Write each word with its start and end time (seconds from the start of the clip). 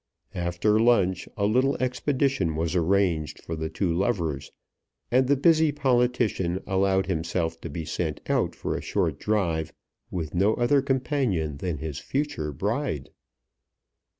After 0.33 0.79
lunch 0.79 1.29
a 1.37 1.45
little 1.45 1.75
expedition 1.79 2.55
was 2.55 2.75
arranged 2.75 3.39
for 3.43 3.55
the 3.55 3.69
two 3.69 3.93
lovers, 3.93 4.51
and 5.11 5.27
the 5.27 5.35
busy 5.37 5.71
politician 5.71 6.59
allowed 6.65 7.05
himself 7.05 7.61
to 7.61 7.69
be 7.69 7.85
sent 7.85 8.19
out 8.27 8.55
for 8.55 8.75
a 8.75 8.81
short 8.81 9.19
drive 9.19 9.71
with 10.09 10.33
no 10.33 10.55
other 10.55 10.81
companion 10.81 11.57
than 11.57 11.77
his 11.77 11.99
future 11.99 12.51
bride. 12.51 13.11